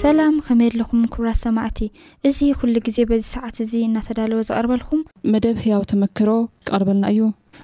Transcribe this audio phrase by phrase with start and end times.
[0.00, 1.78] ሰላም ከመይየለኹም ክብራት ሰማዕቲ
[2.28, 5.00] እዚ ኩሉ ግዜ በዚ ሰዓት እዙ እናተዳለወ ዝቐርበልኩም
[5.32, 6.28] መደብ ህያው ተመክሮ
[6.68, 7.22] ክቐርበልና እዩ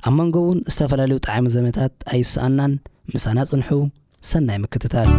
[0.08, 2.74] ኣብ መንጎ እውን ዝተፈላለዩ ጣዕሚ ዘመታት ኣይስኣናን
[3.16, 3.70] ምሳና ፅንሑ
[4.32, 5.10] ሰናይ ምክትታል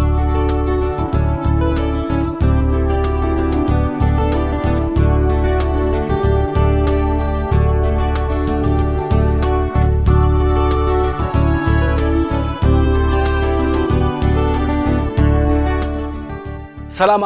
[16.94, 17.12] ላ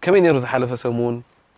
[0.04, 0.06] ዲ
[0.84, 0.86] ፍ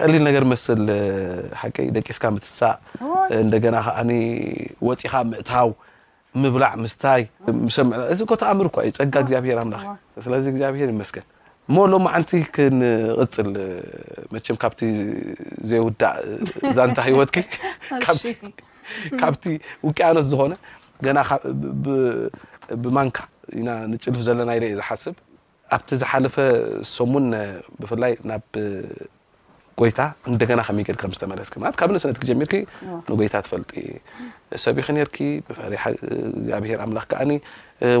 [0.00, 0.82] ቀሊል ነገር መስል
[1.76, 2.74] ቀ ደቂስካ ትሳእ
[3.56, 3.98] እደና ከዓ
[4.88, 5.68] ወፂኻ ምእታው
[6.42, 7.22] ምብላዕ ምስታይ
[8.12, 11.26] እዚ ተኣምር እእዩ ፀጋ ግኣብሄእ ስ ግኣብሄር ይመስገን
[11.74, 13.48] ሞ ሎ ንቲ ክንቅፅል
[14.34, 14.80] መም ካብቲ
[15.70, 16.16] ዘይውዳእ
[16.78, 19.44] ዛንታ ሂወትካብቲ
[19.86, 20.52] ውቅ ኣኖት ዝኾነ
[22.82, 23.18] ብማንካ
[23.60, 25.14] ኢ ንፅልፍ ዘለና አ ዝሓስብ
[25.76, 26.34] ኣብቲ ዝሓለፈ
[26.96, 27.26] ሶሙን
[27.80, 27.82] ብ
[29.88, 31.48] ይታ እና ከመይል ዝመለስ
[31.80, 32.52] ካብ ሰነት ሚር
[33.10, 33.58] ንጎይታ ፈ
[34.64, 34.98] ሰብ ክር
[36.58, 37.22] ኣብሄር ክ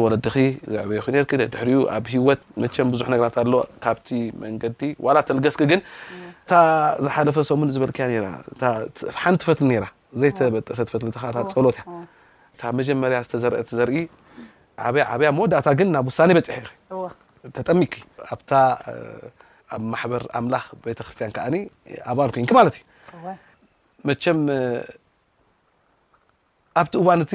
[0.04, 0.26] ወለድ
[0.74, 0.90] ዘበ
[1.68, 3.44] ር ኣብ ሂወት መቸም ብዙሕ ነት ኣ
[3.84, 4.08] ካብቲ
[4.44, 4.80] መንገዲ
[5.28, 5.82] ተልገስ ግ እ
[7.04, 7.98] ዝሓለፈ ሰሙ ዝበልክ
[9.24, 9.70] ሓንቲ ፈትሊ
[10.20, 14.00] ዘተጠሰ ፈ ፀሎት እ መጀመርያ ዝተዘርአ ዘርኢ
[14.94, 16.62] በያ መወዳእታ ግ ናብ ውሳ በፅሐ
[17.56, 17.80] ተጠሚ
[18.32, 18.36] ኣ
[19.74, 21.44] ኣብ ማሕበር ኣምላክ ቤተክርስቲያን ከዓ
[22.12, 23.34] ኣባል ኮን ማለት እዩ
[24.08, 24.38] መቸም
[26.80, 27.32] ኣብቲ እዋን እቲ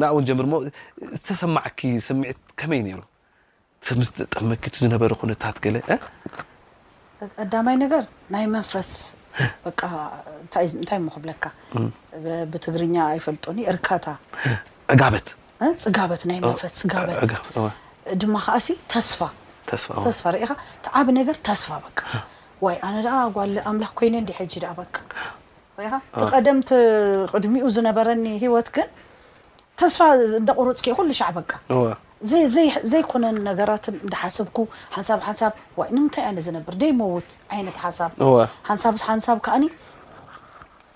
[0.00, 0.46] ንእውን ጀምር
[1.16, 3.02] ዝተሰማዓኪ ስሚዒት ከመይ ነሩ
[4.00, 5.98] ምጠመኪ ዝነበረ ኩነታት ለ
[7.38, 8.04] ቀዳማይ ነገር
[8.34, 8.90] ናይ መንፈስ
[10.80, 14.04] ንታይ ክብለካብትግርኛ ኣይፈልጦኒ ርካታ
[15.00, 16.92] ጋበትትናይፈስፅት
[18.22, 18.58] ድማ ከዓ
[18.92, 19.20] ተስፋ
[19.82, 20.50] ስተስፋ ርኢኻ
[20.98, 21.86] ዓብ ነገር ተስፋ በ
[22.64, 22.96] ወ ኣነ
[23.36, 24.96] ጓል ኣምላኽ ኮይነ ዲ ሕጅ ድኣበካ
[26.20, 26.70] ብቀደምቲ
[27.32, 28.88] ቅድሚኡ ዝነበረኒ ሂወት ግን
[29.80, 30.00] ተስፋ
[30.40, 31.52] እዳቁርፅ ክ ኩሉ ሻዕበካ
[32.92, 34.58] ዘይኮነን ነገራትን እንዳሓሰብኩ
[34.96, 35.52] ሓንሳብ ሓንሳብ
[35.94, 38.12] ንምንታይ ኣነ ዝነብር ደይ መውት ዓይነት ሓሳብ
[38.68, 39.64] ሓንሳብ ሓንሳብ ከኣኒ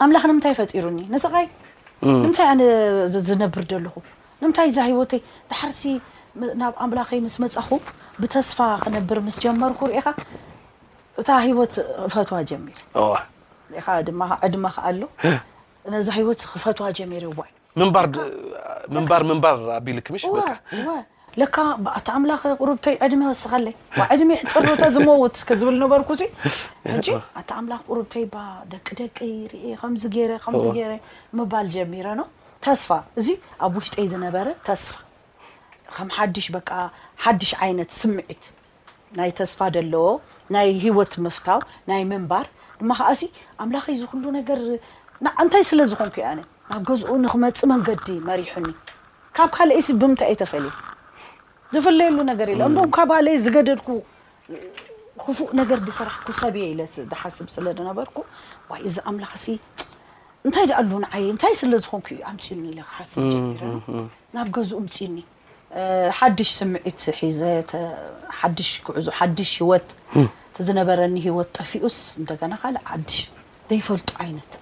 [0.04, 1.46] ኣምላኽ ንምንታይ ፈጢሩኒ ንስቃይ
[2.20, 2.60] ንምንታይ ኣነ
[3.30, 3.94] ዝነብር ደለኹ
[4.42, 5.14] ንምንታይ ዛሂወተ
[5.52, 5.72] ዳሓር
[6.60, 7.68] ናብ ኣምላኸይ ምስ መፅኹ
[8.22, 10.06] ብተስፋ ክነብር ምስ ጀመርኩ ሪኢኻ
[11.20, 12.76] እታ ሂወት ክፈትዋ ጀሚረ
[14.08, 15.02] ድማ ዕድመ ከኣሎ
[15.92, 17.24] ነዛ ሂወት ክፈትዋ ጀሚረ
[18.96, 19.22] ንባር
[19.78, 20.34] ኣቢሽካ
[22.04, 23.66] ቲ ኣምላኽ ቁሩብተይ ዕድመ ወስኸለ
[24.14, 26.22] ዕድሚ ሕፅርሮታ ዝመውት ዝብል ነበርኩሕጂ
[26.94, 27.06] ኣቲ
[27.58, 28.24] ኣምላኽ ቁሩብተይ
[28.72, 29.18] ደቂደቂ
[30.92, 30.94] ረ
[31.40, 32.20] ምባል ጀሚረኖ
[32.66, 32.90] ተስፋ
[33.20, 33.28] እዚ
[33.66, 34.94] ኣብ ውሽጠይ ዝነበረ ተስፋ
[35.96, 36.70] ከም ሓድሽ በቃ
[37.24, 38.44] ሓድሽ ዓይነት ስምዒት
[39.18, 40.04] ናይ ተስፋ ደለዎ
[40.54, 42.46] ናይ ሂወት ምፍታው ናይ ምንባር
[42.80, 43.20] ድማ ከዓዚ
[43.64, 46.40] ኣምላኪ ዝክሉ ነገርእንታይ ስለዝኾንኩ ዩ ኣነ
[46.70, 48.68] ናብ ገዝኡ ንክመፅ መንገዲ መሪሑኒ
[49.38, 50.72] ካብ ካልአይሲ ብምታይ እየ ተፈልየ
[51.72, 53.88] ዝፍለየሉ ነገር ኢ እዶም ካባ ይ ዝገደድኩ
[55.24, 58.16] ክፉእ ነገር ድስራሕኩ ሰብእየ ኢለ ዝሓስብ ስለዝነበርኩ
[58.80, 59.46] ይ እዚ ኣምላኽሲ
[60.46, 64.02] እንታይ ዳኣሉ ንዓየ እንታይ ስለዝኾንኩ ዩ ኣምፅኒ ክሓስብ ጀሚረኒ
[64.36, 65.16] ናብ ገዝኡ ምፅዩኒ
[66.18, 67.50] ሓድሽ ስምዒት ሒዘሽ
[68.86, 69.88] ጉዕዙ ሓድሽ ሂወት
[70.66, 73.20] ዝነበረኒ ሂወት ጠፊኡስ እንደና ካእ ዲሽ
[73.70, 74.52] ዘይፈልጡ ዓይነት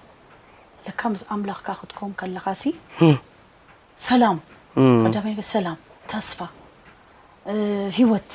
[0.87, 2.73] ለካ ምስ ኣምላኽካ ክትከውን ከለካ ሲ
[4.07, 4.37] ሰላም
[5.15, 5.23] ዳ
[5.53, 5.77] ሰላም
[6.11, 6.39] ተስፋ
[7.99, 8.29] ሂወት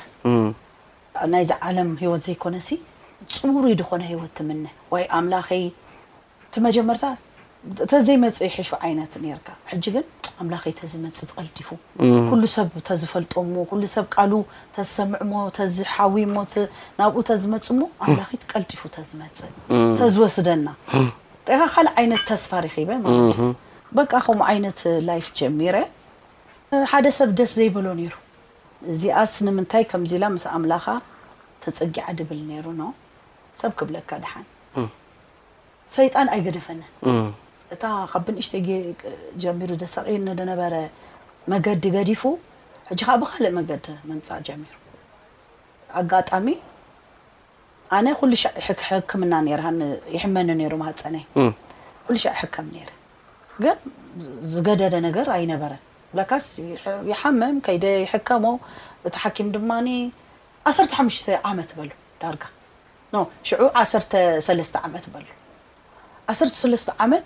[1.33, 2.69] ናይ ዚ ዓለም ሂወት ዘይኮነሲ
[3.35, 4.59] ፅውሩ ድኮነ ሂወት ትምን
[4.93, 5.63] ወይ ኣምላኸይ
[6.53, 7.03] ቲ መጀመርታ
[7.91, 10.05] ተዘይመፅ ይሒሹ ዓይነት ነርካ ሕጂ ግን
[10.43, 11.67] ኣምላኪ ተዝመፅ ቀልጢፉ
[12.29, 14.31] ኩሉ ሰብ ተዝፈልጦሞ ኩሉ ሰብ ቃሉ
[14.75, 16.53] ተዝሰምዕሞ ተዝሓዊሞት
[16.99, 19.39] ናብኡ ተዝመፅሞ ኣምላኪት ቀልጢፉ ተዝመፅ
[19.99, 20.65] ተዝወስደና
[21.49, 23.47] ርኢኻ ካልእ ዓይነት ተስፋሪ ኺበ ማለት እዩ
[23.99, 24.79] በቃ ከምኡ ዓይነት
[25.09, 25.75] ላይፍ ጀሚረ
[26.93, 28.13] ሓደ ሰብ ደስ ዘይበሎ ነይሩ
[28.93, 30.85] እዚኣስ ንምንታይ ከምዚ ላ ምስ ኣምላኻ
[31.63, 32.89] ተፀጊዓ ድብል ነይሩ ኖ
[33.63, 34.45] ሰብ ክብለካ ድሓን
[35.95, 36.91] ሰይጣን ኣይገደፈንን
[37.73, 38.53] እታ ካብ ብንእሽተ
[39.43, 40.07] ጀሚሩ ዘሰቂ
[40.51, 40.73] ነበረ
[41.51, 42.21] መገዲ ገዲፉ
[42.89, 44.73] ሕ ካ ብካልእ መገዲ መምፃእ ጀሚሩ
[45.99, 46.47] ኣጋጣሚ
[47.95, 48.31] ኣነ ኩሉ
[48.87, 49.63] ሕክምና ራ
[50.15, 51.15] ይሕመኒ ሩ ፀነ
[52.05, 52.89] ኩሉ ሸ ሕከም ነረ
[53.63, 53.77] ግን
[54.53, 55.81] ዝገደደ ነገር ኣይነበረን
[56.17, 56.47] ላካስ
[57.21, 58.45] ሓመም ከይደ ሕከሞ
[59.07, 59.69] እቲ ሓኪም ድማ
[60.71, 61.17] 1ሓሽ
[61.51, 61.91] ዓመት በሉ
[62.21, 62.43] ዳርጋ
[63.77, 63.81] ዑ
[64.11, 64.69] ተ ዓመት
[66.87, 67.25] ተ መት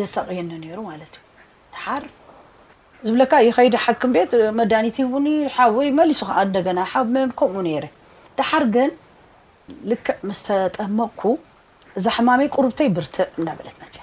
[0.00, 2.02] የሳቅየኒ ነሩ ማለት እዩ ድሓር
[3.06, 5.26] ዝብለካ ይከይዲ ሓክም ቤት መዳኒት እውን
[5.56, 7.86] ሓወይ መሊሱ ከዓ እንደገና ሓብመን ከምኡ ነይረ
[8.38, 8.92] ድሓር ገን
[9.90, 11.22] ልክዕ ምስተጠመቕኩ
[11.98, 13.96] እዛ ሓማመይ ቁርብተይ ብርትዕ እናበለት መፅ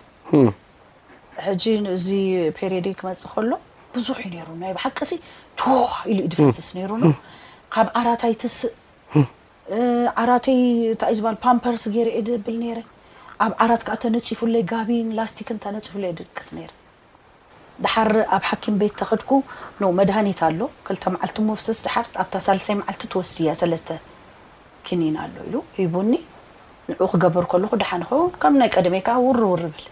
[1.46, 2.08] ሕጂ ንእዚ
[2.58, 3.52] ፔሪድ ክመፅእ ከሎ
[3.96, 5.00] ብዙሕ እዩ ነሩይ ብሓቂ
[6.12, 6.92] ኢሉ ዩድንስስ ነይሩ
[7.74, 8.74] ካብ ዓራታይ ተስእ
[10.22, 10.60] ዓራተይ
[10.94, 12.80] እንታይ ዝበ ፓምፐርስ ገይርኤ ብል ረ
[13.44, 16.72] ኣብ ዓራት ክዓ ተነፂፉለይ ጋቢን ላስቲክን ተ ነፅፍለ ድቅስ ር
[17.84, 19.32] ዳሓር ኣብ ሓኪም ቤት ተክድኩ
[20.00, 23.88] መድሃኒት ኣሎ ክልተ መዓልቲ መሰስ ር ኣብ ሳሳይ መዓልቲ ወስድ እያ ለተ
[24.88, 26.14] ክኒን ኣሎ ኢሉ ሂቡኒ
[26.90, 29.86] ን ክገብር ከልኩ ድሓ ንኸው ከም ናይ ቀሜ ከዓ ውርውር ብል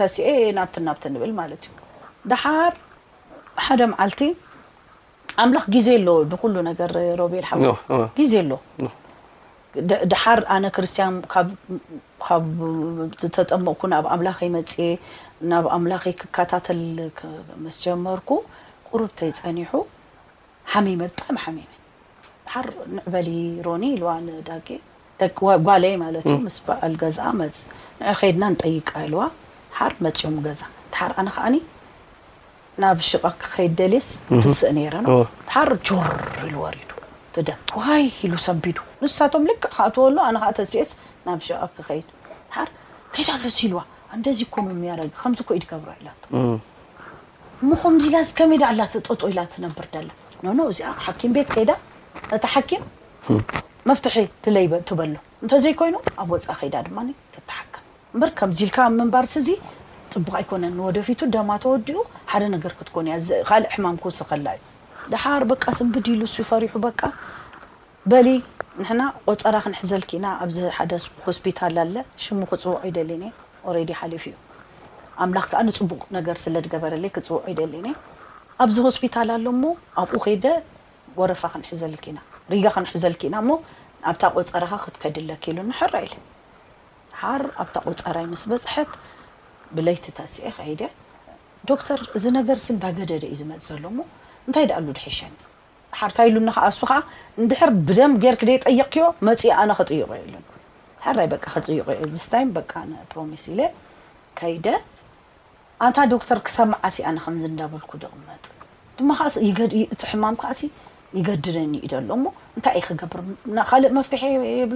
[0.00, 0.14] ተስ
[0.58, 1.52] ናብናብ ብልማእዩ
[2.30, 2.72] ድሓር
[3.66, 4.20] ሓደ መዓልቲ
[5.42, 6.90] ኣምላኽ ግዜ ኣሎዎ ንኩሉ ነገር
[7.20, 7.56] ሮቢል ሓ
[8.18, 8.52] ግዜ ኣሎ
[10.12, 11.14] ድሓር ኣነ ክርስትያን
[12.24, 12.44] ካብ
[13.20, 14.72] ዝተጠመቕኩ ናብ ኣምላኪ መፅ
[15.50, 16.82] ናብ ኣምላኪ ክከታተል
[17.64, 18.30] መስጀመርኩ
[18.88, 19.70] ቁሩብ እተይፀኒሑ
[20.72, 21.72] ሓሚመ ብጣዕሚ ሓሚም
[22.52, 22.66] ሓር
[22.96, 23.28] ንዕበሊ
[23.66, 24.08] ሮኒ ኢዋ
[24.48, 24.66] ዳቂ
[25.36, 27.50] ቂጓለይ ማለት እዩ ምስ በኣል ገዛ ንዕ
[28.20, 29.20] ከይድና ንጠይቃ ኢልዋ
[29.78, 30.60] ሓር መፅዮም ገዛ
[30.92, 31.56] ድሓር ኣነ ከዓኒ
[32.82, 34.96] ናብ ሽቃ ክከይድ ደልስ እትስእ ነረ
[35.54, 36.12] ሓር ጆር
[36.46, 36.84] ኢሉ ወሪዱ
[37.82, 40.90] ዋይ ኢሉ ሰንቢዱ ንሳቶም ልክዕ ካትወሉ ኣነ ከዓ ተስስ
[41.32, 41.40] ኣብ
[41.76, 42.08] ክከይድ
[42.64, 42.66] ር
[43.20, 43.80] ይዳ ሎሲ ሉዋ
[44.16, 44.90] እንደዚኮኖሚያ
[45.20, 46.06] ከምዚ ኮኢ ድገብራ ኢ
[47.68, 49.86] ምከምዚላ ከመይ ዳ ላ ተጠጦ ኢላ ትነብር
[50.46, 51.70] ነኖ እዚኣ ሓኪም ቤት ከይዳ
[52.32, 52.82] ነቲ ሓኪም
[53.88, 54.16] መፍትሒ
[54.64, 55.14] ይትበሎ
[55.44, 56.98] እንተዘይ ኮይኑ ኣብ ወፃ ከይዳ ድማ
[57.34, 57.82] ትተሓከም
[58.20, 59.48] በር ከምዚ ልካ ብ ምንባር ስእዚ
[60.12, 61.98] ጥቡቅ ኣይኮነኒ ወደፊቱ ደማ ተወዲኡ
[62.32, 64.62] ሓደ ነገር ክትኮኑእያካልእ ሕማም ክስከላ እዩ
[65.12, 67.00] ድሓር በቃ ስምብድሉሱ ፈሪሑ በቃ
[68.12, 68.28] በሊ
[68.82, 70.92] ንሕና ቆፀራ ክንሕዘልኪና ኣብዚ ሓደ
[71.24, 71.94] ሆስፒታል ኣለ
[72.24, 73.30] ሽሙ ክፅውዖ ይደለ ኒ
[73.76, 74.36] ረዲ ሓሊፍ እዩ
[75.24, 77.94] ኣምላኽ ከዓ ንፅቡቅ ነገር ስለ ትገበረለ ክፅውዖ ይደለ ኒ
[78.64, 79.64] ኣብዚ ሆስፒታል ኣሎ ሞ
[80.02, 80.46] ኣብኡ ከይደ
[81.20, 82.18] ወረፋ ክንሕዘልክኢና
[82.52, 83.50] ሪጋ ክንሕዘልክና ሞ
[84.10, 86.14] ኣብታ ቆፀረካ ክትከድለክሉ ንሕራ ኢለ
[87.22, 88.92] ሓር ኣብታ ቆፀራይ ምስ በፅሐት
[89.76, 90.82] ብለይቲ ታስአ ከይደ
[91.72, 93.98] ዶክተር እዚ ነገር ስንዳ ገደደ እዩ ዝመፅ ዘሎሞ
[94.48, 95.34] እንታይደ ኣሉ ድሕሸኒ
[95.98, 96.98] ሓርታ ኢሉ ናከዓ እሱ ከዓ
[97.40, 100.32] እንድሕር ብደም ጌርክ ደ ጠየቅክዮ መፅእ ኣነ ክጥይቁሉ
[101.04, 101.86] ሕራይ በ ክፅይቁ
[102.24, 102.60] ስታ በ
[103.12, 103.44] ፕሮሚስ
[104.38, 104.66] ካይደ
[105.86, 108.44] ኣንታ ዶክተር ክሰማዓሲ ኣነ ከምዝንዳበልኩ ድቕመጥ
[109.08, 109.76] ማዓእቲ
[110.12, 110.60] ሕማም ክዓሲ
[111.18, 112.26] ይገድድኒ እዩ ደሎ ሞ
[112.56, 114.22] እንታይ ኣይ ክገብርካልእ መፍትሐ
[114.60, 114.72] የብ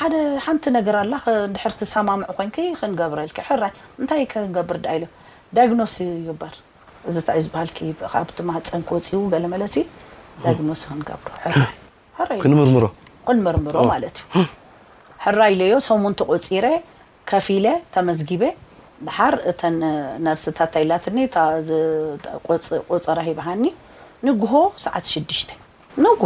[0.00, 1.14] ሓደ ሓንቲ ነገር ኣላ
[1.50, 5.06] ንድሕር ትሰማምዑ ኮይን ክንገብረል ሕራይ እንታይ ክገብርዳ ለ
[5.58, 5.94] ዳይግኖስ
[6.28, 6.54] ይበር
[7.08, 7.68] እዚእንታ ዝበሃል
[8.30, 9.76] ብቲማህፀንክ ወፅው ገለ መለሲ
[10.44, 12.84] ክንብሮክምምሮ
[13.26, 14.46] ክንምርምሮ ማለት እዩ
[15.24, 16.66] ሕራኢለዮ ሰሙንቲ ቆፂረ
[17.30, 18.42] ከፊ ለ ተመዝጊበ
[19.06, 19.76] ባሓር እተን
[20.24, 21.18] ነርስታ ኣይላትኒ
[22.90, 23.64] ቆፀራ ሂባሃኒ
[24.28, 24.54] ንጉሆ
[24.84, 25.50] ሰዓት ሽሽተ
[26.06, 26.22] ንጉ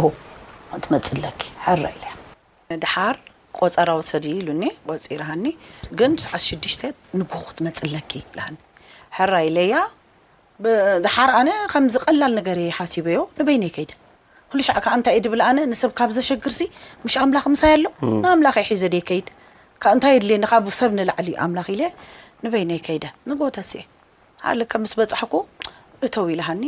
[0.71, 1.39] ክትመፅለኪ
[1.73, 2.09] ኢለያ
[2.83, 3.15] ድሓር
[3.59, 5.45] ቆፀራ ዊሰዲ ሉኒ ቆፂርሃኒ
[5.99, 6.81] ግን ሰዓት 6ሽተ
[7.19, 8.55] ንጉሆ ክትመፅለኪ ይብልሃኒ
[9.19, 9.75] ሕራ ኢለያ
[11.05, 13.91] ድሓር ኣነ ከም ዝቀላል ነገር ሓሲበ ዮ ንበይነይ ከይዲ
[14.59, 16.59] ሉሸ ካ እንታይ ድብል ኣነ ንሰብ ካብ ዘሸግርሲ
[17.05, 17.85] ምሽ ኣምላኽ ምሳይ ኣሎ
[18.21, 19.27] ንኣምላኽ የ ሒዘ ደ ከይድ
[19.81, 21.67] ካብ እንታይ የድልየኒካ ብሰብ ንላዕሊ ዩ ኣምላኽ
[22.45, 23.71] ንበይነይ ከይደ ንጎተስ
[24.45, 25.33] ሓካ ምስ በፃሕኩ
[26.05, 26.63] እተው ኢልሃኒ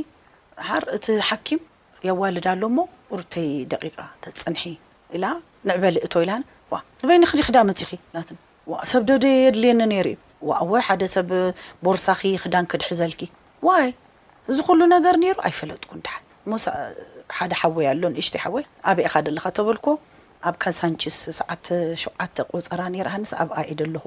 [0.67, 1.59] ሓር እቲ ሓኪም
[2.07, 2.87] የዋልድ ኣሎ ሞ
[3.19, 4.63] ርተይ ደቂቃ ተፅንሒ
[5.15, 5.17] ኢ
[5.69, 6.35] ንዕበሊ እ ኢልሃ
[7.03, 7.89] ንበይኒ ክ ክዳ መፅ
[8.93, 9.11] ሰብ ደ
[9.45, 10.09] የድልየኒ ሩ
[10.51, 11.29] እዩ ወ ሓደ ሰብ
[11.85, 13.21] ቦርሳኺ ክዳን ክድሕዘልኪ
[14.51, 16.07] እዚ ኩሉ ነገር ነሩ ኣይፈለጥኩ ድ
[17.35, 18.55] ሓደ ሓወ ኣሎንእሽተ ሓወ
[18.89, 19.85] ኣበእኻ ደለካ ተበልኩ
[20.47, 24.05] ኣብ ካሳንችስ ሰዓ7ተ ቆፀራ ነራሃንስ ኣብኣኢደለኹ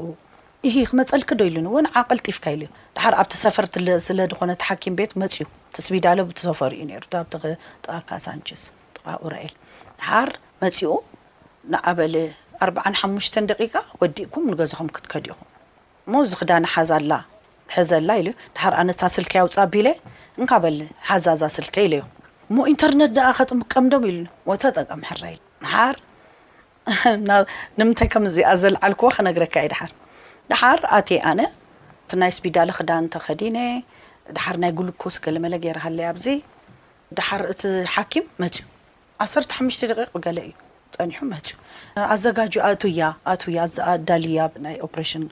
[0.68, 3.66] እሂ ክመፀልኪ ዶ ኢሉኒ ወን ዓቀልጢፍካ ኢለዩ ድሓር ኣብቲ ሰፈር
[4.06, 5.46] ስለ ድኾነ ተሓኪም ቤት መፅዩ
[5.76, 7.34] ተስቢዳሎ ብተሰፈር እዩ ነብ
[8.10, 8.62] ካሳንችስ
[8.96, 9.00] ጥ
[9.34, 9.52] ረል
[10.00, 10.30] ድሓር
[10.64, 10.90] መፂኡ
[11.74, 12.14] ንዓበል
[12.90, 15.48] ኣሓሙሽተ ደቂቃ ወዲኡኩም ንገዝኹም ክትከዲእኹም
[16.14, 17.12] ሞዚክዳን ሓዛላ
[17.76, 19.88] ሕዘላ ኢለዩ ድሓር ኣነስታት ስልከ ያውፃ ኣቢለ
[20.40, 20.76] ንካበል
[21.08, 22.00] ሓዛዛ ስልከ ኢለዩ
[22.50, 24.18] እሞ ኢንተርነት ኣ ከጥምቀምዶም ኢሉ
[24.50, 25.24] ወተጠቀም ሕራ
[25.64, 25.96] ድሓር
[27.78, 29.90] ንምንታይ ከምዚኣ ዘለዓል ክዎ ክነግረካ እየ ድሓር
[30.50, 31.40] ድሓር ኣቴ ኣነ
[32.04, 33.58] እቲ ናይ ስፒዳል ክዳ እንተኸዲነ
[34.38, 36.26] ድሓር ናይ ጉል ኮስ ገለ መለ ገይረሃለይ ኣብዚ
[37.18, 37.62] ድሓር እቲ
[37.94, 38.64] ሓኪም መፅዩ
[39.28, 40.54] 1ተሓሽተ ደቂ ገለ እዩ
[40.98, 41.54] ፀኒሑ መፅዩ
[42.14, 43.00] ኣዘጋጁ ኣያ
[43.32, 45.24] ኣያ ኣዛኣዳልያ ና ኦሽን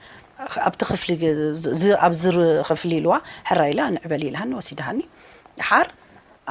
[0.68, 3.12] ኣብቲ ፍሊኣብዝክፍሊ ኢልዋ
[3.50, 5.00] ሕራኢላ ንዕበል ኢልሃኒ ወሲድሃኒ
[5.60, 5.88] ድር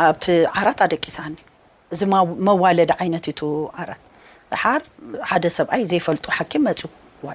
[0.06, 0.26] ኣብቲ
[0.62, 1.36] ዓራት ኣደቂ ሰኒ
[1.94, 2.02] እዚ
[2.48, 3.50] መዋለዲ ዓይነት ቱ
[3.82, 4.02] ዓራት
[4.52, 4.82] ድሓር
[5.30, 6.88] ሓደ ሰብኣይ ዘይፈልጡ ሓኪም መፅዩ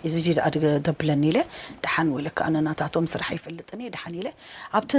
[0.08, 0.46] እዚዚ ድኣ
[0.86, 1.38] ገብለኒ ኢለ
[1.84, 4.14] ድሓን ወይ ለክዓ ነናታቶ ስራሕ ይፈልጥኒእ ድሓን
[4.78, 4.92] ኣብቲ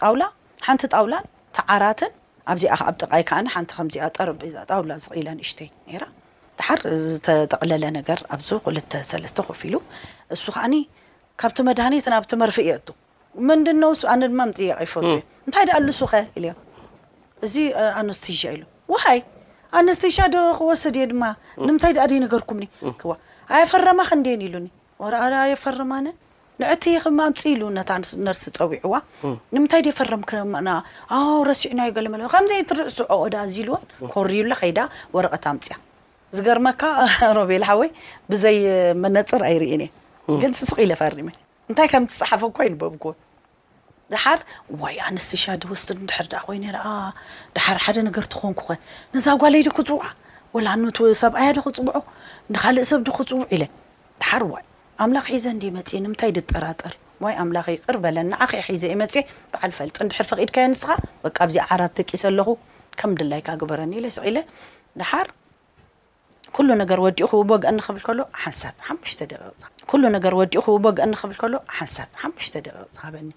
[0.00, 0.22] ጣውላ
[0.66, 1.24] ሓንቲ ጣውላን
[1.56, 2.12] ተዓራትን
[2.52, 4.28] ኣብዚኣ ኣብ ጥቃይ ከዓንቲከዚኣጠር
[4.70, 5.68] ጣውላ ኢለን እሽተይ
[6.58, 6.80] ድሓር
[7.14, 8.42] ዝተጠቕለለ ነገር ኣዚ
[8.96, 9.76] 2ተ ኮፍ ኢሉ
[10.34, 10.74] እሱ ከዓኒ
[11.42, 12.92] ካብቲ መድሃኒትን ኣብቲ መርፊ እየ ቱ
[13.48, 16.20] መንድነውሱ ኣነ ድማ ጥቅ ይፈልእዩ እንታይ ዳኣ ሉሱ ኸ
[17.44, 17.56] እዚ
[18.00, 19.20] ኣነስተዥ ኢሉ ወሃይ
[19.78, 21.22] ኣነስተሻ ዶክወሰድእየ ድማ
[21.68, 22.66] ንምንታይ ዳደ ነገርኩምኒ
[23.54, 24.66] ኣየፈረማ ከንደኒ ኢሉኒ
[25.02, 26.06] ወረቀዳ የፈርማነ
[26.62, 28.94] ንዕቲ ክማምፅ ኢሉ ነነርሲ ፀዊዕዋ
[29.54, 30.22] ንምንታይ ደየፈረም
[31.50, 34.78] ረሲዑና ዩ ገለመ ከምዘ ትርእሱ ዕኦዳ እዝ ኢሉ እዎን ኮሪዩላ ከይዳ
[35.16, 35.76] ወረቐት ኣምፅያ
[36.34, 36.82] እዝገርመካ
[37.38, 37.90] ሮቤልሓወይ
[38.30, 38.56] ብዘይ
[39.04, 39.82] መነፅር ኣይርኢኒ
[40.30, 41.28] እየ ግን ስሱቅ ኢለፈሪም
[41.70, 42.94] እንታይ ከም ትፃሓፈኳ ይበብ
[44.14, 44.40] ድሓር
[44.82, 46.88] ዋይ ኣንስትሻደ ወስ ድሕር ዳኣ ኮይ ኣ
[47.56, 48.70] ዳሓር ሓደ ነገር ትኮንኩ ኸ
[49.14, 50.04] ነዛ ጓሌይዶ ክፅውዕ
[50.54, 50.88] ወላ ነ
[51.22, 51.96] ሰብ ኣያዶ ክፅቡዖ
[52.52, 53.62] ንካልእ ሰብ ዶ ክፅውዑ ኢለ
[54.20, 54.62] ድሓር ዋይ
[55.04, 56.94] ኣምላኽ ሒዘ ንደ የመፅእ ንምንታይ ድጠራጠር
[57.24, 59.14] ወይ ኣምላኪ ቅርበለን ንዓኸ ሒዘ የ መፅ
[59.52, 60.90] በዓል ፈልጥ ንድሕር ፈቂድካ የ ንስኻ
[61.24, 62.48] በቂ ኣብዚ ዓራት ደቂስ ኣለኹ
[63.00, 64.38] ከም ድላይካ ግበረኒ ኢለ ስ ኢለ
[65.00, 65.28] ድሓር
[66.56, 67.28] ኩሉ ነገር ወዲኡ
[67.88, 69.54] ክል ከሎ ሓሳብ ሓሽተ ደቂቕ
[69.92, 70.66] ኩሉ ነገር ወዲኡኹ
[71.00, 73.30] ግአን ክብል ከሎ ሓሳብ ሓሽ ደቂቕ በኒ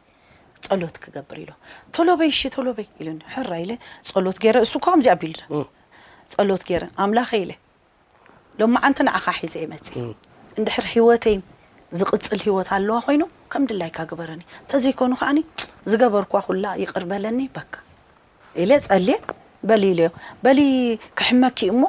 [0.66, 1.52] ፀሎት ክገብር ኢሎ
[1.96, 3.66] ተሎበይ ሺ ተሎበይ ኢሉኒ ሕራ ኢ
[4.12, 5.34] ፀሎት ገረ እሱካምዚ ኣቢሉ
[6.34, 7.52] ፀሎት ገረ ኣምላኸ ኢለ
[8.60, 9.86] ሎማዓንተ ንዓኻ ሒዘ የመፅ
[10.58, 11.36] እንድሕር ሂወተይ
[12.00, 15.40] ዝቕፅል ሂወት ኣለዋ ኮይኑ ከም ድላይ ካ ግበረኒ እተዘይኮኑ ከዓኒ
[15.92, 17.74] ዝገበርኳ ኩላ ይቅርበለኒ በካ
[18.64, 19.18] ኢለ ፀልየ
[19.70, 20.02] በሊ ኢለ
[20.46, 20.60] በሊ
[21.20, 21.82] ክሕመኪ እሞ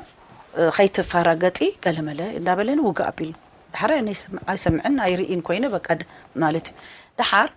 [0.77, 3.33] ከይትፋራ ገጢ ገለመለ እዳበለኒ ውግ ኣቢል
[3.73, 3.83] ድሕ
[4.59, 6.01] ይስምዕን ኣይ ርኢን ኮይነ በቀድ
[6.43, 6.77] ማለት እዩ
[7.19, 7.49] ድሓር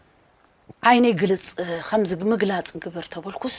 [0.90, 1.44] ዓይነ ግልፅ
[1.88, 3.56] ከምዚ ምግላፅ ግበር ተበልኩስ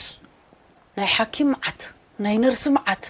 [0.97, 1.81] ናይ ሓኪም መዓት
[2.23, 3.03] ናይ ነርሲ መዓት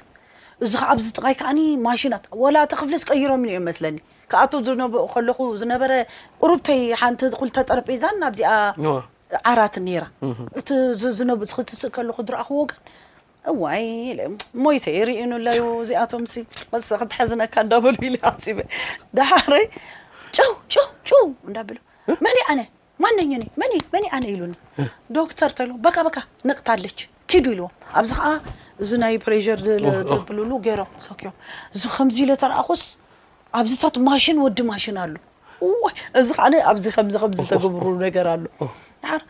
[0.63, 3.97] እዚ ከዓ ኣብዚ ጥቃይ ከዓኒ ማሽናት ወላ እተ ክፍሊ ዝቀይሮም ኒ መስለኒ
[4.33, 5.91] ካብኣቶ ዝነብኡ ከለኹ ዝነበረ
[6.41, 8.51] ቅሩብተይ ሓንቲ ኩልተ ጠረጴዛን ኣብዚኣ
[9.53, 10.05] ዓራትን ነራ
[10.61, 12.61] እቲክትስእ ከለኩ ዝረእክዎ
[13.53, 13.83] እዋይ
[14.65, 16.23] ሞይተ የርኢንላዩ እዚኣቶም
[16.73, 18.27] መክትሓዝነካ እንዳበሉ ኢኣ
[19.19, 19.55] ዳሓሪ
[20.45, 20.85] ው ው
[21.17, 21.71] ው እዳብ
[22.27, 22.61] መኒ ዓነ
[23.03, 23.43] ማነኛኒ
[23.95, 24.53] መኒ ኣነ ኢሉኒ
[25.17, 26.17] ዶክተር እንታ ዎ በካ በካ
[26.49, 26.99] ነቕት ኣለች
[27.31, 28.29] ከዱ ኢልዎም ኣብዚ ከዓ
[28.83, 29.59] እዚ ናይ ፕሬር
[30.09, 30.91] ዘብልሉ ገይሮም
[31.75, 32.83] እዚ ከምዚ ኢለ ተረእኹስ
[33.59, 35.13] ኣብዚታት ማሽን ወዲ ማሽን ኣሉ
[36.21, 38.45] እዚ ከዓ ኣብዚ ከም ከም ተገብሩ ነገር ኣሎ
[39.11, 39.23] ድር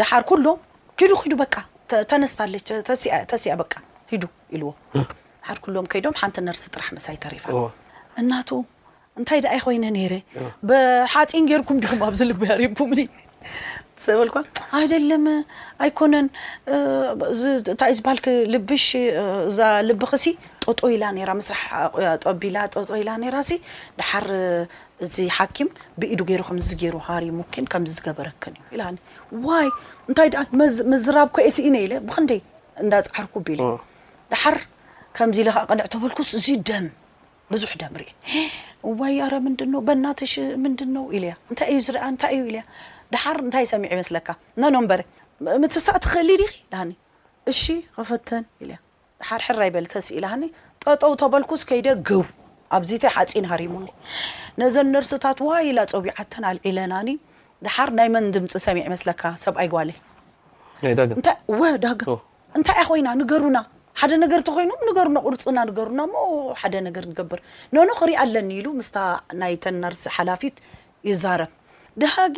[0.00, 0.58] ድሓር ኩሎም
[1.00, 1.54] ኪዱ ክዱ በቃ
[2.10, 2.54] ተነስት ኣለ
[3.32, 3.64] ተስያ በ
[4.22, 4.24] ዱ
[4.56, 4.70] ኢልዎ
[5.42, 8.30] ድሓር ኩሎም ከይዶም ሓንቲ ነርሲ ጥራሕ መሳይ ተሪፋእና
[9.20, 10.12] እንታይ ድኣይ ኮይነ ነረ
[10.68, 12.90] ብሓፂን ገርኩም ዲ ኣብዚልቢ ሪብኩም
[14.06, 14.30] ተበል
[14.76, 15.24] ኣይደለም
[15.84, 16.26] ኣይኮነን
[17.80, 18.18] ታ ዝበሃል
[18.54, 18.86] ልብሽ
[19.50, 20.24] እዛ ልብ ክሲ
[20.64, 21.04] ጦጦ ኢላ
[21.48, 21.70] ስራሕ
[22.42, 23.46] ቢላ ጦ ኢላ ራእ
[24.00, 24.26] ዳሓር
[25.04, 25.68] እዚሓኪም
[26.00, 28.94] ብኢዱ ገይሩ ከምገይሩ ሃር ሙኪን ከምዝገበረክን እዩ ኢ
[29.46, 29.62] ዋ
[30.08, 30.28] እንታይ
[30.94, 32.42] መዝራብ ኮየሲ እኢነ ኢ ለ ብክንደይ
[32.84, 33.60] እዳፃሕርኩ ቢል
[34.34, 34.56] ዳሓር
[35.16, 36.86] ከምዚ ለክ ቀንዕ ተበልኩስ እዙ ደም
[37.54, 38.10] ብዙሕ ደምርእ
[39.00, 40.32] ዋያረ ምንድን በናተሽ
[40.64, 42.62] ምንድንዉ ኢለያ እንታይ እዩ ዝርኣ እንታይ እዩ ኢያ
[43.14, 44.28] ድሓር እንታይ ሰሚዕ ይመስለካ
[44.62, 45.00] ነነበረ
[45.62, 46.90] ምትሳእ ትክእሊ ድ ዳኒ
[47.52, 47.62] እሺ
[47.96, 48.70] ክፈተን ኢ
[49.20, 50.42] ድሓር ሕራ ይበልተስ ኢልኒ
[50.84, 52.22] ጠጠው ተበልኩስ ከይደ ገቡ
[52.76, 53.74] ኣብዚ ተይ ሓፂን ሃሪሙ
[54.60, 57.08] ነዘን ንርስታት ዋይላ ፀቢዓተን ኣልዒለናኒ
[57.64, 62.00] ድሓር ናይ መን ድምፂ ሰሚዕ ይመስለካ ሰብኣይ ጓልወ ዳግ
[62.58, 63.58] እንታይ እኣ ኮይና ንገሩና
[64.00, 66.22] ሓደ ነገር እንተ ኮይኑ ንገሩና ቁርፅና ንገሩና ሞ
[66.60, 67.40] ሓደ ነገር ንገብር
[67.74, 68.96] ኖኖ ክሪያ ኣለኒ ኢሉ ምስታ
[69.40, 70.56] ናይ ተን ነርሲ ሓላፊት
[71.08, 71.50] ይዛረብ
[72.02, 72.36] ድሃጊ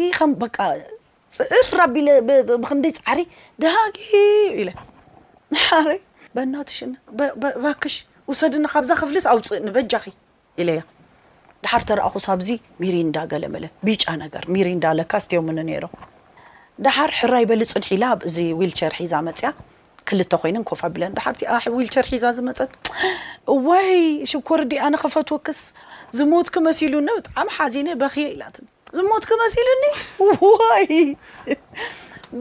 [1.78, 3.20] ራቢብክንደ ፃዕሪ
[3.62, 3.96] ድሃጊ
[6.52, 7.94] ናሽባክሽ
[8.30, 10.04] ውሰድና ካብዛ ክፍልስ ኣውፅእ ንበጃኺ
[10.62, 10.80] ኢለያ
[11.64, 12.48] ድሓር ተረእኹ ሳብዚ
[12.82, 15.84] ሚሪንዳ ገለመለ ቢጫ ነገር ሚሪንዳ ለካ ኣስትዮ ምን ነሮ
[16.84, 19.50] ድሓር ሕራይ በልፅን ሒላ ኣእዚ ዊልቸር ሒዛ መፅያ
[20.08, 22.72] ክልተ ኮይኑ ኮፋ ብለን ድሓርቲ ኣዊልቸር ሒዛ ዝመፀት
[23.68, 23.88] ወይ
[24.30, 25.60] ሽኮር ዲኣነ ከፈት ወክስ
[26.18, 28.56] ዝሞት ክመሲሉ ብጣዕሚ ሓዚነ በክየ ኢላት
[28.98, 29.84] ዝሞት ክመሲሉኒ
[30.94, 31.00] ይ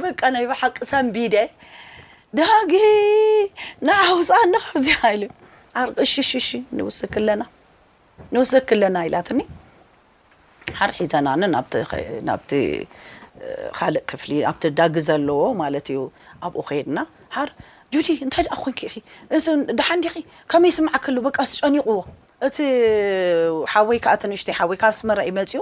[0.03, 1.35] በቃ ናይ ባሓቂ ሰንቢደ
[2.39, 2.73] ዳጊ
[3.87, 4.97] ናኣውፃዝያ
[6.47, 6.49] ሽ
[8.27, 9.41] ናንውስግ ክለና ኢላትኒ
[10.79, 11.27] ሓር ሒዛና
[11.65, 12.61] ብ
[13.77, 15.99] ካልእ ክፍሊ ኣብቲ ዳግ ዘለዎ ማለት እዩ
[16.47, 16.99] ኣብኡ ከድና
[17.49, 18.73] ርጁዲ እንታይ ኮን
[19.79, 20.11] ዳሓንዲኺ
[20.51, 21.99] ከመይ ስምዓ ክሎ በቃሲ ጨኒቁዎ
[22.47, 22.57] እቲ
[23.73, 25.61] ሓወይከዓ ተኣንሽተ ሓወይ ካብ ስመረ ይመፅኡ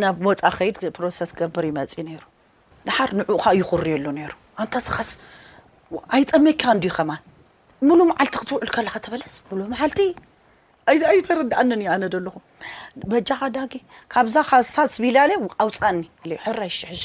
[0.00, 2.22] ናብ ወፃእ ከይድ ፕሮስ ገብር ይመፂእ ነይሩ
[2.86, 5.10] ድሓር ንዕኡካ ይክርየሉ ነሩ ኣንታስኸስ
[6.16, 7.10] ኣይጠመካ እንዲዩ ኸማ
[7.88, 9.34] ሙሉ መዓልቲ ክትውዕል ከለ በለስ
[11.02, 12.34] ዚዩ ዘረዳእንን እዩ ኣነ ደለኹ
[13.10, 13.58] በጃኻ ዳ
[14.12, 15.16] ካብዛ ካሳስ ቢላ
[15.64, 15.98] ኣውፃኒ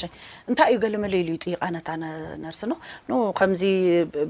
[0.48, 2.74] እንታይ እዩ ገለመለሉ ዩ ጥይቃነታነርሲኖ
[3.38, 3.62] ከምዚ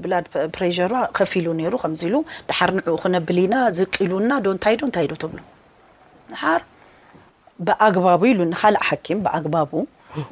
[0.03, 2.17] ብላድ ፕሬር ከፊ ሉ ነሩ ከዚ ኢሉ
[2.49, 5.41] ዳሓር ንዕኡ ክነብሊና ዝቂሉእና ዶ እንታይ ዶ እንታይዶ ብሎ
[6.33, 6.61] ንሓር
[7.67, 9.71] ብኣግባቡ ኢሉ ንካልእ ሓኪም ብኣግባቡ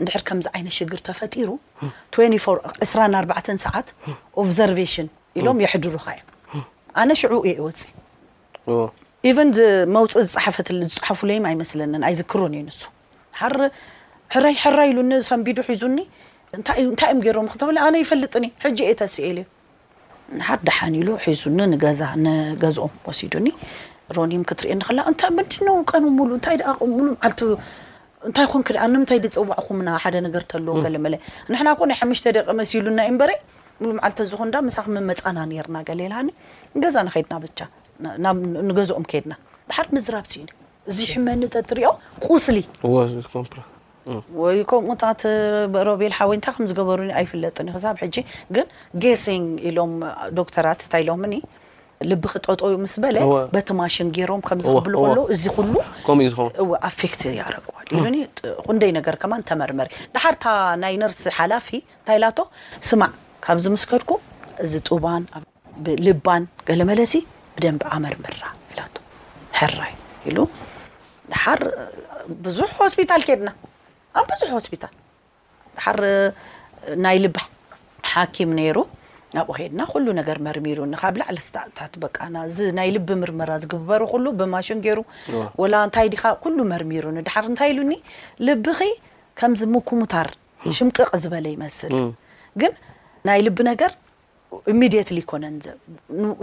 [0.02, 1.50] ንድሕር ከምዚ ዓይነት ሽግር ተፈጢሩ
[2.18, 3.88] 24 24 ሰዓት
[4.42, 5.08] ኦብዘርቨሽን
[5.42, 6.66] ኢሎም የሕድሩካ እዩ
[7.02, 7.92] ኣነ ሽዑ እየ ይወፅእ
[9.30, 9.50] ኢቨን
[9.96, 12.80] መውፅእ ዝሓፈት ዝፅሓፉለይም ኣይመስለንን ኣይዝክሩን ዩ ንሱ
[13.42, 15.98] ሓሕረይሕራይ ኢሉኒ ሰንቢዱ ሒዙኒ
[16.58, 19.46] እንታይ እዩም ገይሮም ክተብ ኣነ ይፈልጥኒ ሕጂ ኤ ተስኤለእዩ
[20.40, 23.48] ንሓ ዳሓኒሉ ሒዙኒ ንገዛ ንገዝኦም ወሲዱኒ
[24.18, 24.98] ሮኒም ክትርእየንክለ
[25.92, 26.58] ቀን ሉታይሉልእንታይ
[28.94, 31.14] ን ንምንታይ ፅዋዕኹም ና ሓደ ነገር ተሎዎ ለመለ
[31.52, 33.32] ንሕና ኮይ ሓሽተ ደቂ መሲሉና በረ
[33.84, 36.28] ሉ መዓል ዝኹኑዳ መሳ መመፃና ነርና ገሌልሃኒ
[36.86, 37.60] ገዛ ንከይድና ብቻ
[38.70, 39.34] ንገዝኦም ከድና
[39.70, 40.46] ድሓር ምዝራብ እሲ ዩ
[40.92, 41.90] እዚ ሕመኒተ ትሪኦ
[42.28, 42.58] ቁስሊ
[44.42, 45.22] ወይ ከምኡኡታት
[45.74, 48.24] በሮቤልሓወይእታይ ከምዝገበሩኒ ኣይፍለጥእዩ ክሳብ ጂ
[48.56, 48.66] ግን
[49.04, 49.92] ገሲን ኢሎም
[50.40, 51.36] ዶክተራት እንታይሎምኒ
[52.10, 53.18] ልቢ ክጠጦ ዩ ምስ በለ
[53.54, 55.76] በቲማሽን ገይሮም ከምዝብሉሎ እዚ ሉ
[56.90, 57.90] ኣፌት ያረግዋሉ
[58.68, 61.70] ኩንደይ ነገር ከማ ተመርመሪ ዳሓር ታ ናይ ነርሲ ሓላፊ
[62.08, 62.40] ታይላቶ
[62.90, 63.12] ስማዕ
[63.48, 64.24] ካብ ዝምስከድኩም
[64.66, 65.24] እዚ ጡባን
[66.08, 67.14] ልባን ገለመለሲ
[67.56, 68.24] ብደን ኣመርም
[69.80, 69.92] ራይ
[70.36, 70.44] ሉ
[71.32, 71.60] ድሓር
[72.46, 73.50] ብዙሕ ሆስፒታል ከድና
[74.22, 74.94] ኣብ ብዙሕ ሆስፒታል
[75.78, 76.00] ድሓር
[77.06, 77.38] ናይ ልብ
[78.12, 78.78] ሓኪም ነይሩ
[79.42, 84.02] ኣብኡ ከድና ኩሉ ነገር መርሚሩ ኒ ካብ ላዕሊ ስተጥታት በቃና እዚ ናይ ልቢ ምርመራ ዝግበሩ
[84.24, 85.00] ሉ ብማሽን ገይሩ
[85.62, 87.94] ወላ እንታይ ዲካ ኩሉ መርሚሩ ድሓር እንታይ ሉኒ
[88.48, 88.66] ልብ
[89.42, 90.30] ከምዚ ምኩሙታር
[90.80, 91.96] ሽምቅቕ ዝበለ ይመስል
[92.62, 92.72] ግ
[93.26, 93.58] ና ልቢ
[94.72, 95.44] ኢሚድት ኮነ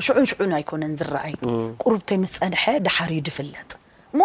[0.07, 1.33] ሽዑን ሽዑ ኣይኮነን ዝኣዩ
[1.83, 3.71] ቁሩብተ ምስ ፀንሐ ዳሓር እዩ ድፍለጥ
[4.13, 4.21] እሞ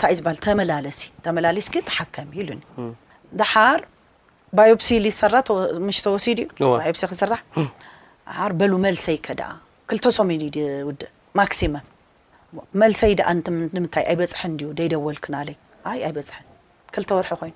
[0.00, 2.56] ታ ዝሃ ተመላለሲ ተለሲ ተሓከም ሉ
[3.52, 3.80] ሓር
[4.58, 4.88] ባዮሲ
[5.34, 5.38] ራ
[5.98, 7.40] ሽተወሲድ ዩሲ ክስራሕ
[8.48, 9.28] ር በሉ መልሰይከ
[9.90, 10.30] ክልተ ሶሚ
[10.88, 11.04] ውድእ
[11.40, 11.86] ማክሲመም
[12.82, 13.34] መልሰይ ኣ
[13.84, 15.48] ምታይ ኣይ በፅሕን ዩ ይደወልክናለ
[15.90, 16.46] ኣይ በፅሕን
[16.94, 17.54] ክልተወርሒ ኮይኑ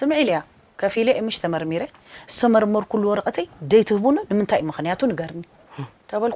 [0.00, 0.38] ስምዒል ያ
[0.80, 1.82] ከፍ ለ ምሽ ተመርሚረ
[2.32, 5.40] ዝተመርመር ኩሉ ወረቐተይ ደት ህቡኑ ንምንታይ ምክንያቱ ንገርኒ
[6.10, 6.32] ተበል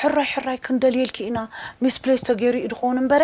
[0.00, 1.38] ሕራይ ሕራይ ክንደልየልክ ኢና
[1.84, 3.16] ሚስፕሌስ ተገይሩኡ ድኮውኑ በ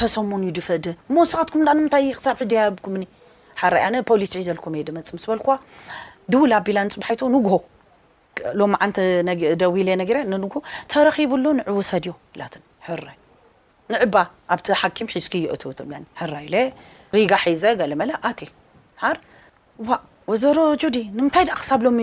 [0.00, 0.84] ተሰሙኑዩ ድፈደ
[1.16, 1.94] መሰኻትኩምምታ
[2.28, 3.04] ክብ ድብኩምኒ
[3.60, 5.42] ሓ ኣነ ፖሊስ ሒዘልኩም የ ድመፅ ስ በል
[6.32, 7.48] ድውላ ቢላ ንፅብሓቶ ንጉ
[8.60, 9.28] ሎም ን
[9.62, 9.86] ደዊ
[10.94, 12.12] ተረኪቡሎ ንዕወሰድዮ
[12.54, 12.64] ት
[13.92, 14.16] ንዕባ
[14.54, 16.58] ኣብቲ ሓኪም ሒዝ ይው ኒ ሪ
[17.52, 18.02] ሒዘ ገለመ
[20.30, 22.00] ወዘሮ ጆድ ንምንታይ ክሳብ ሎሚ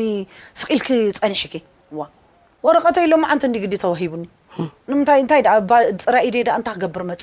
[0.61, 0.87] ስቅልክ
[1.21, 1.55] ፀኒሕኪ
[2.65, 4.23] ወረቐተይ ሎመዓንቲ ንግዲ ተዋሂቡኒ
[5.29, 5.41] ታይ
[6.05, 7.21] ፅራኢደ እንታ ክገብር መፅ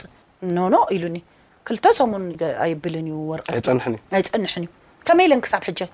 [0.57, 1.17] ኖኖ ኢሉኒ
[1.69, 2.25] ክልተ ሰሙን
[2.65, 4.69] ኣይብልን ዩ ወትኣይፀንሕን እዩ
[5.07, 5.89] ከመይ ኢለን ክሳብ ሕ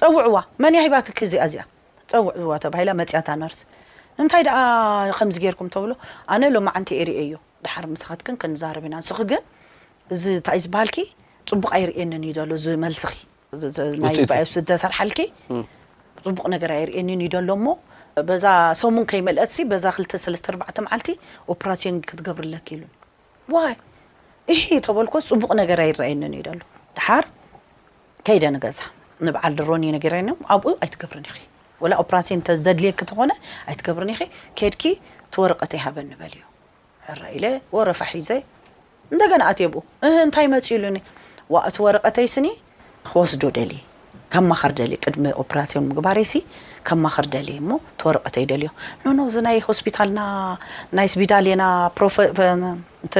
[0.00, 1.62] ፀውዕዋ መ ያሂባት እዚኣ እዚኣ
[2.12, 3.54] ፀውዕዋተባላመፅያታ ንር
[4.18, 4.42] ንምንታይ
[5.18, 5.90] ከምዚ ገርኩም እተብሎ
[6.34, 7.32] ኣነ ሎምዓንቲ የርእዩ
[7.64, 9.42] ድሓር ምስኻትክን ክንዛረብና እንስኪ ግን
[10.14, 10.96] እዚ ታይ ዝበሃልኪ
[11.50, 13.12] ፅቡቅ ኣይርእየኒን እዩ ዘሎ ዝመልስኺ
[14.42, 15.20] ይተሰርሓልኪ
[16.24, 17.68] ፅቡቅ ነገር ኣይርእየኒን ዩደሎ ሞ
[18.28, 18.46] በዛ
[18.80, 20.46] ሰሙን ከይመልአት በዛ 2ሰተ
[20.86, 21.08] መዓልቲ
[21.54, 22.84] ኦፕራሲን ክትገብርለክ ሉ
[24.52, 26.60] እሂ ተበልኮ ፅቡቅ ነገር ይረኣየኒን ደሎ
[26.98, 27.24] ድሓር
[28.26, 28.78] ከይደን ገዛ
[29.26, 30.12] ንበዓል ድሮኒ ነገር
[30.54, 31.44] ኣብኡ ኣይትገብርን ይ
[31.82, 33.32] ወ ኦፕራሲን ተዝድልየክ ተኾነ
[33.70, 34.22] ኣይትገብርን ይኸ
[34.58, 34.82] ከድኪ
[35.28, 36.44] እቲወረቐተ ይሃበ እንበል እዩ
[37.18, 38.30] ረ ኢለ ወረፋ ሒዘ
[39.12, 39.82] እንደገና ኣትብኡ
[40.24, 40.96] እንታይ መፅእ ሉኒ
[41.68, 42.46] እቲ ወረቐተይስኒ
[43.10, 43.82] ክወስዶ ደሊየ
[44.32, 46.32] ከማ ኸር ደሊ ቅድሚ ኦፖራሲን ምግባርሲ
[46.86, 48.68] ከ ማ ኸር ደሊ እሞ ተወረቀተ ይ ደልዮ
[49.04, 50.20] ኖኖ እዚ ናይ ሆስፒታልና
[50.98, 51.64] ናይ ስቢዳልና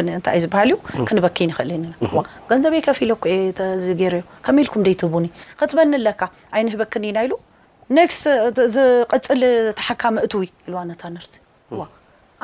[0.09, 0.77] ንታይ ዝበሃል እዩ
[1.09, 1.85] ክንበኪ ንክእልኒ
[2.51, 3.23] ገንዘበ ከፍ ኢለኩ
[3.87, 5.27] ዝገይረዩ ከመ ኢልኩም ደትህቡኒ
[5.61, 6.21] ከትበኒ ኣለካ
[6.57, 7.35] ኣይነ ህበክኒ ኢና ኢሉ
[8.11, 9.43] ክስትዝቀፅል
[9.81, 11.35] ተሓካሚ እቱ ው ኢዋ ነታ ንርቲ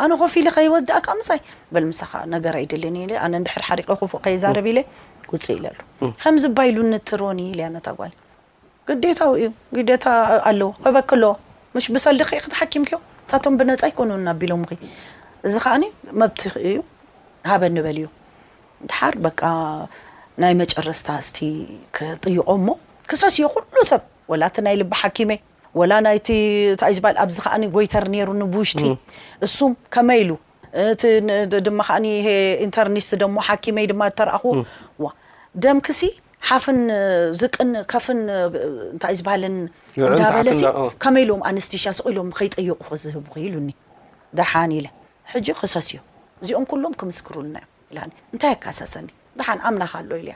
[0.03, 1.41] ኣነ ከፍ ኢሉ ከይወድእካ ምሳይ
[1.75, 4.79] በልምሳኻ ነገር ኣይደልኒ ኣነ ንድሕሪ ሓሪቀ ክፉ ከይዛረብ ኢለ
[5.33, 5.77] ውፅ ኢለሉ
[6.23, 8.13] ከምዚ ባይሉ ንትርን ልያናታጓል
[8.89, 9.49] ግዴታዊ እዩ
[9.91, 10.05] ግታ
[10.51, 11.23] ኣለዎ ከበክሎ
[11.75, 14.65] ምሽ ብሰሊ ከ ክትሓኪም ክዮ እታቶም ብነፃ ይኮኑ እናቢሎ ም
[15.49, 15.85] እዚ ከኣኒ
[16.21, 16.79] መብትኺ እዩ
[17.51, 18.07] ሃበ እንበልእዩ
[18.89, 19.41] ድሓር በቃ
[20.43, 21.39] ናይ መጨረስታስቲ
[21.97, 22.69] ክጥይቆ እሞ
[23.11, 25.31] ክሰስዮ ኩሉ ሰብ ወላ እቲ ናይ ልቢ ሓኪመ
[25.81, 26.29] ወላ ናይቲ
[27.07, 28.83] ሃል ኣብዚ ከዓ ጎይተር ነይሩ ንብውሽጢ
[29.47, 30.33] እሱም ከመይ ኢሉ
[31.53, 31.97] ቲድማ ከዓ
[32.67, 34.53] ኢንተርኒት ደሞ ሓኪመይ ድማ እተረእኹዎ
[35.63, 36.01] ደምክሲ
[36.49, 36.79] ሓፍን
[37.41, 38.21] ዝን ከፍን
[38.93, 39.45] እንታ ዝበል
[40.21, 40.63] ዳበለሲ
[41.03, 43.71] ከመ ኢሎም ኣንስት ሻስቁ ኢሎም ከይጠየቁ ክዝህብ ይሉኒ
[44.39, 44.87] ደሓን ኢለ
[45.33, 45.99] ሕጂ ክሰስ እዮ
[46.43, 47.65] እዚኦም ኩሎም ክምስክርሉናዮ
[48.35, 49.09] እንታይ ካሰሰኒ
[49.47, 50.27] ሓን ኣምላክ ኣሎ ኢ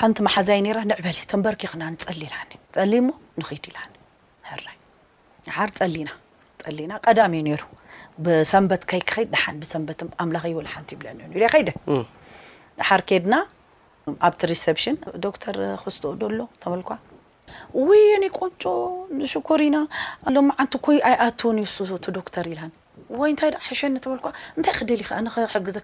[0.00, 3.10] ሓንቲ መሓዛይ ነራ ንዕበል ተንበርኪክናን ፀሊ ይልኒ ፀሊ ሞ
[3.40, 3.94] ንኽድ ይልኒ
[5.48, 6.10] ይ ሓር ሊና
[6.78, 7.62] ሊና ቀዳሚዩ ነይሩ
[8.24, 11.18] ብሰንበት ከይ ክኸይድ ደሓን ብሰንበት ኣምላኪ ወ ሓንቲ ይብለኒ
[11.54, 11.70] ኸይደ
[12.88, 13.34] ሓር ከድና
[14.28, 16.82] ኣብቲ ሪሰፕሽን ዶክተር ክስትኦ ዶሎ ተል
[17.88, 18.64] ወኒ ቆንጮ
[19.18, 19.76] ንሽኮሪ ኢና
[20.34, 22.60] ሎማዓንቲ ኮይ ኣይ ኣን ስቲ ዶክተር ኢል
[23.20, 23.40] ወታ
[23.80, 25.76] ሸኒ ታይ ክደከሕግዘ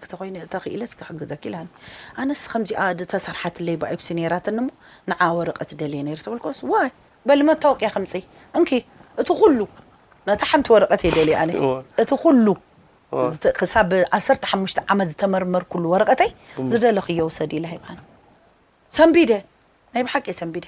[0.55, 1.33] ተክእስ ክሕግዘ
[2.21, 2.81] ኣነ ከምዚኣ
[3.13, 4.49] ተሰርሓት ይ ኣሲ ራት
[5.29, 6.17] ዓ ወረቐት ደልየ
[6.61, 6.89] ስ
[7.29, 8.13] በመታወቂያ ክምፅ
[9.21, 9.59] እቲ ኩሉ
[10.29, 10.93] ነቲ ሓንቲ ወረቐ
[11.33, 11.37] የ
[12.03, 12.47] እቲ ኩሉ
[13.13, 13.21] ብ
[14.03, 16.31] 1ሓሙሽ ዓመት ዝተመርመር ወረቐተይ
[16.73, 17.77] ዝደለ ክየወሰድ ኢ ሃ
[18.99, 19.33] ሰንቢደ
[19.95, 20.65] ናይ ብሓቂ ሰንቢደ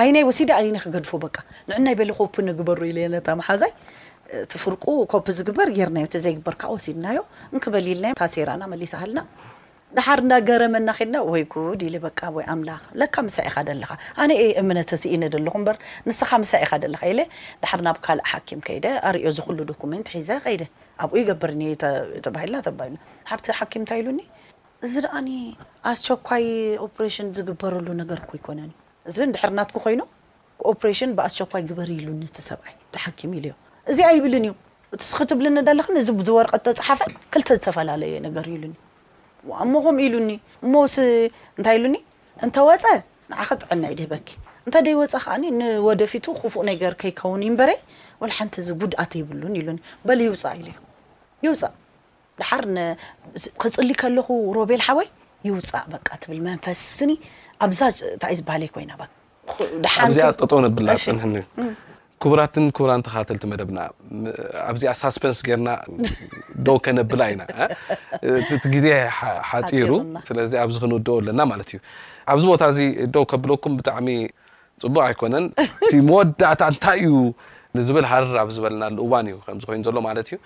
[0.00, 1.36] ኣይናይ ወሲድ ነ ክገድፉ በቃ
[1.70, 3.72] ንዕና በለ ኮ ንግበሩ ኢየታመሓዛይ
[4.44, 7.18] እቲ ፍርቁ ኮፒ ዝግበር ገርናዮ እዘይግበርካ ወሲድናዮ
[7.54, 9.20] ንክበሊልና ታሴራና መሊስ ሃልና
[9.96, 11.42] ዳሓር ና ገረመና ኸድና ወይ
[11.82, 13.90] ዲ በቃ ወይ ኣምላኽ ለካ መሳ ኢኻ ደለካ
[14.22, 15.76] ኣነ አ እምነ ተስኢነ ደለኹ በር
[16.08, 17.02] ንስኻ መሳ ኢካ ደለካ
[17.62, 20.64] ዳሓር ናብ ካልእ ሓኪም ከይደ ኣሪዮ ዝክሉ ዶክመንት ሒዘ ከይደ
[21.04, 21.62] ኣብኡ ይገብርኒ
[22.26, 24.20] ተባሂልና ድቲ ሓምእንታይ ኢሉኒ
[24.86, 25.28] እዚ ደኣኒ
[25.90, 26.42] ኣስቸኳይ
[26.86, 28.76] ኦፕሬሽን ዝግበረሉ ነገር ይኮነንእዩ
[29.10, 30.00] እዚ ድሕርናትኩ ኮይኑ
[30.70, 33.54] ኦፕሬሽን ብኣዝቸኳይ ግበር ኢሉኒ እቲ ሰብኣይ ተሓኪም ኢሉእዩ
[33.92, 34.52] እዚ ኣ ይብልን እዩ
[35.04, 37.00] እስክትብልኒ ዳለኽ እዚ ዝወርቐ ተፅሓፈ
[37.34, 38.74] ክልተ ዝተፈላለየ ነገር ኢሉኒ
[39.66, 40.30] እሞኹም ኢሉኒ
[40.66, 40.94] እሞስ
[41.56, 41.96] እንታይ ኢሉኒ
[42.46, 42.84] እንተወፀ
[43.32, 44.28] ንዓኸ ጥዕና ዩ ደበኪ
[44.66, 47.70] እንታይደይ ወፀ ከዓኒ ንወደፊቱ ክፉእ ነገር ከይከውን እዩ በረ
[48.38, 51.74] ሓንቲ እዚ ጉድኣት ይብሉን ኢሉኒ በ ይውፃእ ኢዩይውፃእ
[52.40, 55.08] ድሓርክፅሊ ከለኹ ሮቤልሓወይ
[55.48, 55.92] ይውፃእብ
[56.50, 56.82] መንፈስ
[57.64, 60.88] ኣዝሃ ኮይናዚ ጠጦ ነብላ
[62.22, 63.78] ክቡራትን ክቡራን ተኸተልቲ መደብና
[64.70, 65.68] ኣብዚኣ ሳስፐንስ ገርና
[66.66, 68.86] ዶው ከነብላ ኢናእቲ ግዜ
[69.50, 69.90] ሓፂሩ
[70.28, 71.78] ስለዚ ኣብዚ ክንውደኦ ኣለና ማለት እዩ
[72.34, 72.78] ኣብዚ ቦታ እዚ
[73.16, 74.08] ዶው ከብለኩም ብጣዕሚ
[74.84, 75.44] ፅቡቅ ኣይኮነን
[76.08, 77.12] መወዳእታ እንታይ እዩ
[77.78, 80.38] ንዝብል ሃርኣብ ዝበለና ዝእዋን ዩ ከኮይኑ ዘሎማለት እዩ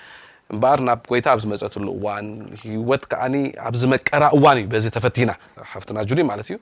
[0.55, 2.27] እምበኣር ናብ ጎይታ ኣብ ዝመፀትሉ እዋን
[2.63, 3.35] ሂወት ከዓኒ
[3.69, 5.33] ኣብዚ መቀራ እዋን እዩ በዚ ተፈቲና
[5.73, 6.57] ሓፍትና ጁኒ ማለት እዩ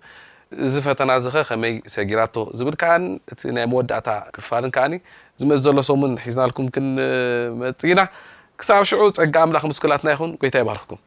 [0.66, 2.92] እዚ ፈተና እዚ ኸ ከመይ ሰጊራቶ ዝብልከዓ
[3.32, 4.94] እቲ ናይ መወዳእታ ክፋልን ከዓኒ
[5.42, 8.00] ዝመፅ ዘሎ ሰምን ሒዝናልኩም ክንመፅ ኢና
[8.60, 11.00] ክሳብ ሽዑ ፀጋምላክምስኩላትና ይኹን ጎይታ ይባርክኩም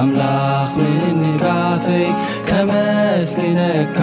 [0.00, 0.74] ኣምላኽ
[1.20, 2.04] ምንጋፈይ
[2.48, 4.00] ከመስቲነካ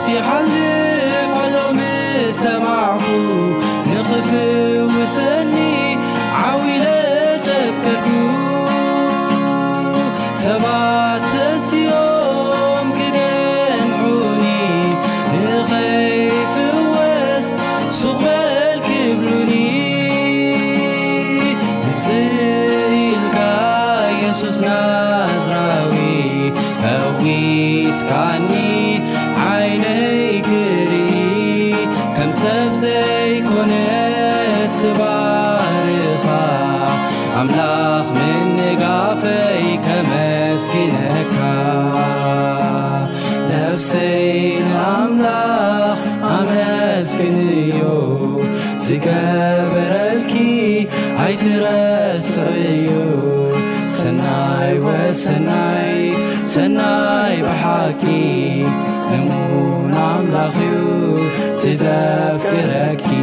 [0.08, 1.80] يحلف علم
[2.32, 3.00] سمعح
[3.92, 5.61] مخفس
[28.20, 28.52] عኒ
[29.42, 30.92] عይነይ كሪ
[32.16, 33.72] ከም ሰብ ዘይكن
[34.74, 36.24] ستባርኻ
[37.40, 38.20] ኣምላኽ ም
[38.58, 41.36] نጋፈይ ከመسكነካ
[43.48, 44.28] نፍሰይ
[44.72, 45.98] ንኣምላኽ
[46.34, 47.76] ኣመسግንዩ
[48.86, 50.32] زገበረلኪ
[51.24, 52.86] ኣይትረسعዩ
[53.96, 56.01] ስናይ ወسናይ
[56.54, 58.66] سناي أحكي
[59.10, 61.16] مون عمخيو
[61.60, 63.21] تزافكرككي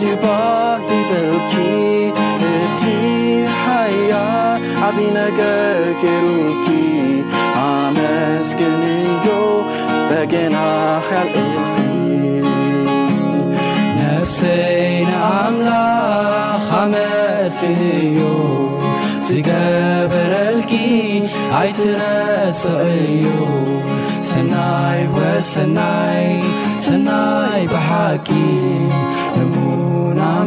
[0.00, 1.52] zባበlኪ
[2.64, 2.82] እቲ
[3.60, 4.12] ሓያ
[4.86, 6.66] عቢነገገlኪ
[7.64, 9.26] عመskንዩ
[10.08, 11.76] በገናኸlእ
[13.98, 18.18] نፍሰይን ኣምላኽ عመsእዩ
[19.28, 20.72] ዝገበeረlك
[21.60, 22.66] ኣይትረsዩ
[24.30, 26.26] sናይ ወsናይ
[26.86, 28.28] sናይ bhቂ